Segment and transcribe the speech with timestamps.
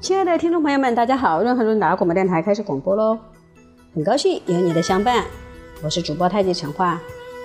[0.00, 1.42] 亲爱的听众朋友们，大家好！
[1.42, 3.18] 润和润达广播电台开始广播喽，
[3.94, 5.24] 很高兴有你的相伴，
[5.82, 7.00] 我是主播太极陈化。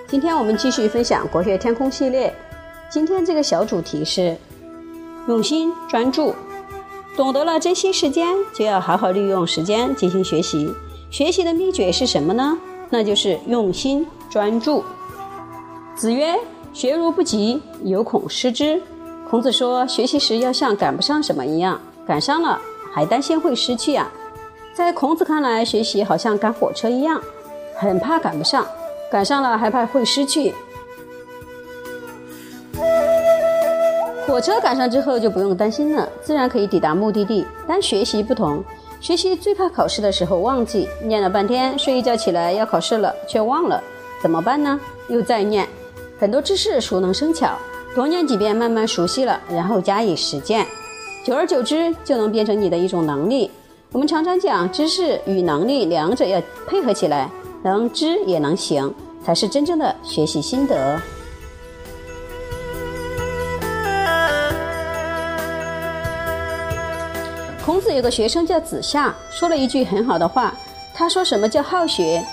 [0.06, 2.32] 今天我们继续分享国学天空系列，
[2.88, 4.36] 今天这个小主题是
[5.26, 6.34] 用心专注。
[7.16, 10.72] 懂得了珍惜时间，就要好好利用时间进行学习。
[11.10, 12.56] 学习的秘诀是什么呢？
[12.88, 14.84] 那就是用心专注。
[15.96, 16.34] 子曰
[16.72, 18.80] ：“学如不及，犹恐失之。”
[19.34, 21.80] 孔子说，学习时要像赶不上什么一样。
[22.06, 22.56] 赶上了
[22.92, 24.08] 还担心会失去啊？
[24.72, 27.20] 在孔子看来，学习好像赶火车一样，
[27.74, 28.62] 很怕赶不上；
[29.10, 30.54] 赶上了还怕会失去。
[34.24, 37.44] 火车赶上之后就不用担心了，自然可以抵达目的地。
[37.66, 38.62] 但学习不同，
[39.00, 43.82] 学习最怕考试的时候忘记，念了半天，睡一觉起来要考试了却忘了，
[44.22, 44.78] 怎么办呢？
[45.08, 45.68] 又再念。
[46.20, 47.58] 很多知识熟能生巧，
[47.94, 50.66] 多念几遍，慢慢熟悉了，然后加以实践。
[51.24, 53.48] 久而久之，就能变成你的一种能力。
[53.92, 57.30] 我们常常讲，知识与能力两者要配合起来，
[57.62, 58.92] 能知也能行，
[59.24, 61.00] 才是真正的学习心得。
[67.64, 70.52] 孔子有个学生叫子夏，说了一句很好的话。
[70.96, 72.24] 他说：“什么叫好学？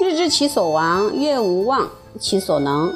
[0.00, 2.92] 日知其所亡，月无忘其所能，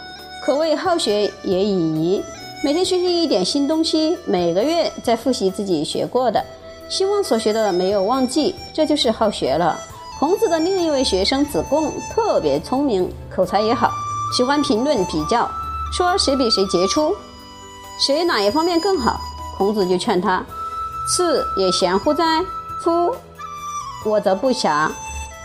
[0.47, 2.22] 可谓好学也已矣。”
[2.62, 6.41] 每天学习一点新东西，每个月在复习自己学过的，
[6.88, 9.77] 希望所学的没有忘记，这就是好学了。
[10.20, 13.91] 孔子的另一位学生子贡特别聪明，口才也好，
[14.36, 15.50] 喜欢评论比较，
[15.92, 17.12] 说谁比谁杰出，
[18.06, 19.20] 谁哪一方面更好。
[19.58, 20.44] 孔子就劝他
[21.10, 22.41] ：“次也贤乎哉？
[22.84, 23.12] 夫
[24.05, 24.88] 我则不暇。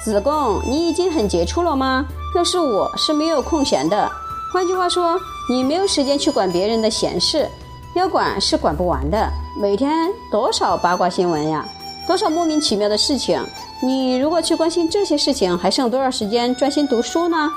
[0.06, 2.06] 子贡，你已经很杰出了吗？
[2.36, 4.10] 要是我是没有空闲的。
[4.52, 7.46] 换句话说。”你没有时间去管别人的闲事，
[7.94, 9.28] 要管是管不完的。
[9.60, 11.68] 每天多少八卦新闻呀，
[12.08, 13.44] 多少莫名其妙的事情。
[13.82, 17.52] 你如果去关心这些事情，还剩多少时间专心读书呢？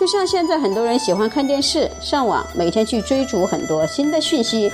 [0.00, 4.68] 就像现在很多人喜欢看电视、上网，每天去追逐很多新的讯息，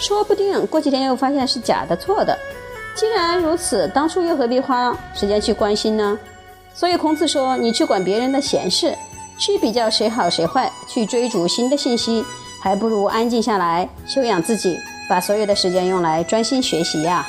[0.00, 2.36] 说不定过几天又发现是假的、错的。
[2.96, 6.18] 既然如此，当初又何必花时间去关心呢？
[6.74, 8.96] 所以孔子说：“你去管别人的闲事。”
[9.40, 12.22] 去比较谁好谁坏，去追逐新的信息，
[12.62, 14.76] 还不如安静下来修养自己，
[15.08, 17.26] 把所有的时间用来专心学习呀。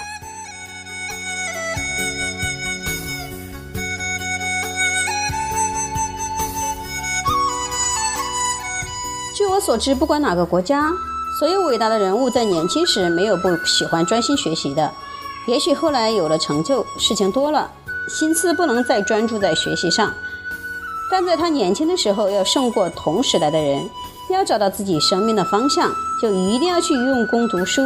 [9.33, 10.91] 据我所知，不管哪个国家，
[11.39, 14.91] 所有伟大的人物在年轻时没有不喜欢专心学习的。
[15.47, 17.71] 也许后来有了成就，事情多了，
[18.09, 20.13] 心思不能再专注在学习上。
[21.11, 23.87] 但在他年轻的时候，要胜过同时代的人，
[24.29, 27.81] 要找到自己生命的方向，就一定要去用功读书。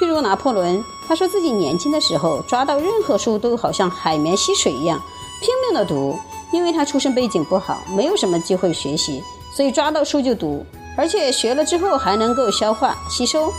[0.00, 4.98] 譬如拿破仑，他说自己年轻的时候，抓到任何书都好像海绵吸水一样，
[5.42, 6.18] 拼命的读。
[6.52, 9.22] 因为他出身背景不好，没有什么机会学习，
[9.54, 10.66] 所以抓到书就读，
[10.96, 13.52] 而且学了之后还能够消化吸收，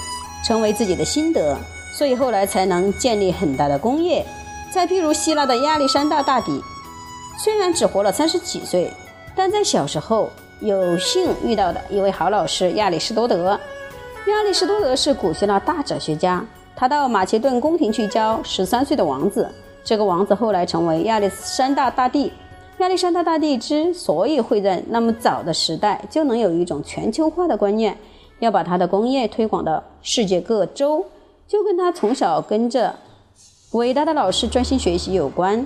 [0.45, 1.57] 成为自己的心得，
[1.97, 4.25] 所以后来才能建立很大的功业。
[4.73, 6.61] 再譬如希腊的亚历山大大帝，
[7.41, 8.91] 虽然只活了三十几岁。
[9.43, 10.29] 但在小时候
[10.59, 13.59] 有幸遇到的一位好老师亚里士多德。
[14.27, 19.49] 亚里士多德是古希腊大哲学家，他到马其顿宫廷去教十三岁的王子。
[19.83, 22.31] 这个王子后来成为亚历山大大帝。
[22.77, 27.97] 亚历山大大帝之所以会在那么早的时代就能有一种全球化的观念，
[28.37, 31.03] 要把他的工业推广到世界各洲，
[31.47, 32.93] 就跟他从小跟着
[33.71, 35.65] 伟大的老师专心学习有关。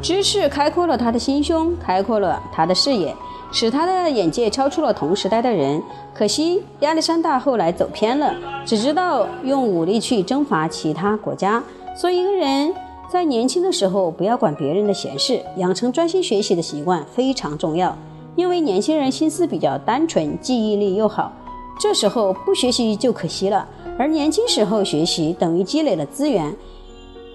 [0.00, 3.14] 知识开阔了他的心胸，开阔了他的视野，
[3.50, 5.82] 使他的眼界超出了同时代的人。
[6.14, 8.32] 可惜亚历山大后来走偏了，
[8.64, 11.62] 只知道用武力去征伐其他国家。
[11.96, 12.72] 所以，一个人
[13.10, 17.96] 在年轻的时候不要管别人的闲事，养成专心学习的习惯非常重要。
[18.36, 21.32] 因为年轻人心思比较单纯，记忆力又好，
[21.80, 23.66] 这时候不学习就可惜了。
[23.98, 26.54] 而年轻时候学习，等于积累了资源。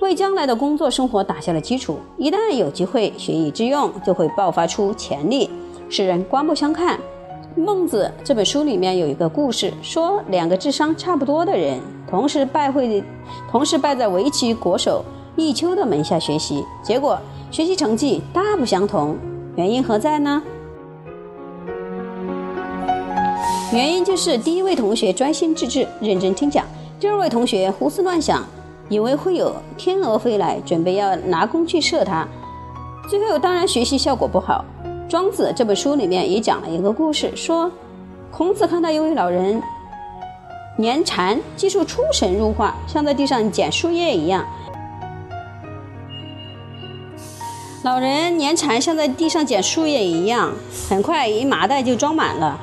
[0.04, 1.98] 为将来的工作生活打下了基础。
[2.18, 5.50] 一旦有机会学以致用，就会爆发出潜力，
[5.90, 7.00] 使人刮目相看。
[7.56, 13.02] 孟子这本书里面有一个故事，说两个智商差不多的人同时拜会，
[13.50, 15.06] 同时拜在围棋国手
[15.38, 17.18] 弈秋的门下学习，结果
[17.50, 19.16] 学习成绩大不相同。
[19.56, 20.44] 原因何在呢？
[23.72, 26.66] 原因就是第一位同学专心致志、认真听讲，
[27.00, 28.44] 第二位同学胡思乱想。
[28.94, 32.28] 以为会有天鹅飞来，准备要拿弓去射它，
[33.10, 34.64] 最后当然学习效果不好。
[35.10, 37.72] 《庄子》这本书里面也讲了一个故事，说
[38.30, 39.60] 孔子看到一位老人
[40.78, 44.46] 年蝉，技术出神入化，像在地上捡树叶一样。
[47.84, 50.54] 老人年蝉像在地上捡树叶一样，
[50.88, 52.60] 很快一麻袋就装满了。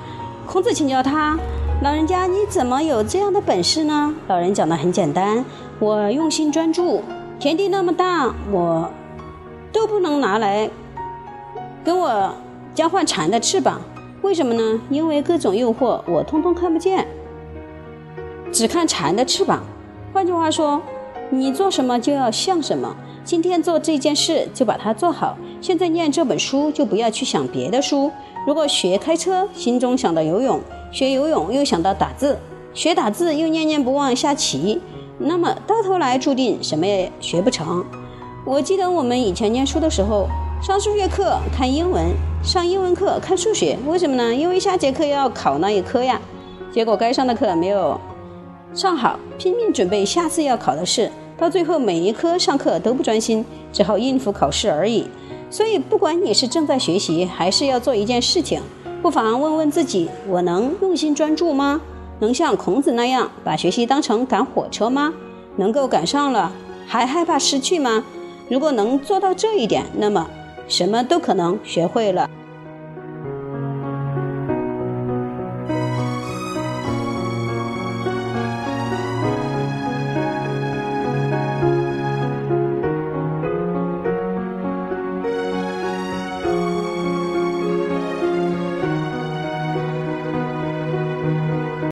[0.47, 1.37] 孔子请教他
[1.83, 5.43] ：“老人家，你怎么有这样的本事呢？”老人讲的很简单
[5.81, 7.03] ：“我用心专注，
[7.39, 8.91] 田地那么大，我
[9.73, 10.69] 都不能拿来
[11.83, 12.35] 跟我
[12.75, 13.81] 交换蝉的翅膀。
[14.21, 14.79] 为什么呢？
[14.91, 17.07] 因为各种诱惑我通通看不见，
[18.53, 19.63] 只看蝉的翅膀。
[20.13, 20.83] 换句话说，
[21.31, 22.95] 你做什么就要像什么。”
[23.31, 25.39] 今天做这件事就把它做好。
[25.61, 28.11] 现在念这本书就不要去想别的书。
[28.45, 30.59] 如果学开车，心中想到游泳；
[30.91, 32.35] 学游泳又想到打字；
[32.75, 34.81] 学打字又念念不忘下棋，
[35.17, 37.85] 那么到头来注定什么也学不成。
[38.45, 40.27] 我记得我们以前念书的时候，
[40.61, 42.07] 上数学课看英文，
[42.43, 44.35] 上英文课看数学，为什么呢？
[44.35, 46.21] 因为下节课要考那一科呀。
[46.73, 47.97] 结果该上的课没有
[48.75, 51.09] 上好，拼命准备下次要考的试。
[51.41, 53.43] 到最后，每一科上课都不专心，
[53.73, 55.07] 只好应付考试而已。
[55.49, 58.61] 所以，不管你是正在学习，还是要做一件事情，
[59.01, 61.81] 不妨问问自己：我能用心专注吗？
[62.19, 65.15] 能像孔子那样把学习当成赶火车吗？
[65.57, 66.53] 能够赶上了，
[66.87, 68.05] 还害怕失去吗？
[68.51, 70.29] 如果能做到这一点，那么
[70.69, 72.29] 什么都可能学会了。